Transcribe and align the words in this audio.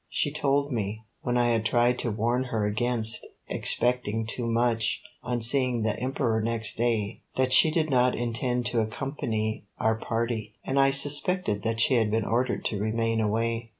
She 0.09 0.31
told 0.33 0.71
me, 0.71 1.03
when 1.21 1.37
I 1.37 1.49
had 1.51 1.63
tried 1.63 1.99
to 1.99 2.09
warn 2.09 2.45
her 2.45 2.65
against 2.65 3.23
expecting 3.47 4.25
too 4.25 4.47
much 4.47 5.03
on 5.21 5.41
seeing 5.43 5.83
the 5.83 5.95
Emperor 5.99 6.41
next 6.41 6.75
day, 6.75 7.21
that 7.37 7.53
she 7.53 7.69
did 7.69 7.91
not 7.91 8.15
intend 8.15 8.65
to 8.65 8.79
accompany 8.81 9.63
our 9.79 9.93
party, 9.93 10.55
and 10.65 10.79
I 10.79 10.89
suspected 10.89 11.61
that 11.61 11.79
she 11.79 11.93
had 11.97 12.09
been 12.09 12.25
ordered 12.25 12.65
to 12.65 12.79
remain 12.81 13.21
away. 13.21 13.69